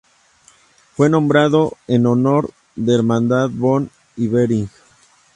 [0.95, 4.67] Fue nombrado en honor de Hermann von Ihering.